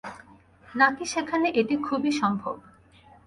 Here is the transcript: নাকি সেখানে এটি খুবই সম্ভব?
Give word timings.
নাকি 0.69 1.03
সেখানে 1.05 1.47
এটি 1.51 1.75
খুবই 1.77 2.11
সম্ভব? 2.21 2.55